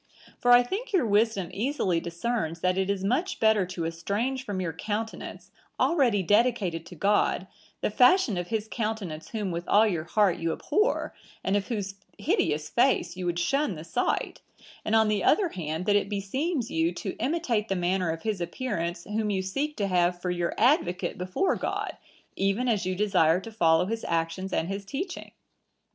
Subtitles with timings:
[0.39, 4.59] For I think your wisdom easily discerns that it is much better to estrange from
[4.59, 7.45] your countenance, already dedicated to God,
[7.81, 11.93] the fashion of his countenance whom with all your heart you abhor, and of whose
[12.17, 14.41] hideous face you would shun the sight;
[14.83, 18.41] and, on the other hand, that it beseems you to imitate the manner of his
[18.41, 21.95] appearance, whom you seek to have for your advocate before God,
[22.35, 25.29] even as you desire to follow his actions and his teaching.